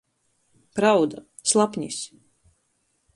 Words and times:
Prauda— 0.79 1.21
slapnis. 1.51 2.01